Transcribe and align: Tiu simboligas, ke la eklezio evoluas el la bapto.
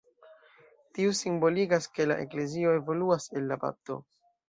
Tiu 0.99 1.11
simboligas, 1.19 1.89
ke 1.99 2.09
la 2.09 2.19
eklezio 2.25 2.75
evoluas 2.83 3.33
el 3.39 3.51
la 3.53 3.63
bapto. 3.69 4.05